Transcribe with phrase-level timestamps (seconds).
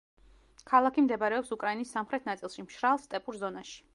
[0.71, 3.81] ქალაქი მდებარეობს უკრაინის სამხრეთ ნაწილში, მშრალ სტეპურ ზონაში.